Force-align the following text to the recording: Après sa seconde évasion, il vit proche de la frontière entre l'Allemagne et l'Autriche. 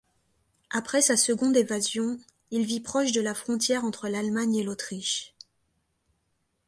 Après 0.71 1.03
sa 1.03 1.15
seconde 1.15 1.55
évasion, 1.55 2.17
il 2.49 2.65
vit 2.65 2.79
proche 2.79 3.11
de 3.11 3.21
la 3.21 3.35
frontière 3.35 3.85
entre 3.85 4.09
l'Allemagne 4.09 4.55
et 4.55 4.63
l'Autriche. 4.63 5.35